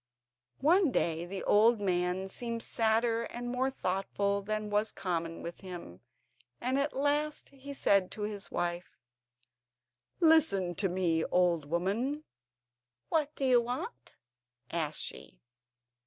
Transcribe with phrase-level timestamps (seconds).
[0.61, 6.01] One day the old man seemed sadder and more thoughtful than was common with him,
[6.59, 8.97] and at last he said to his wife:
[10.19, 12.23] "Listen to me, old woman!"
[13.09, 14.13] "What do you want?"
[14.71, 15.39] asked she.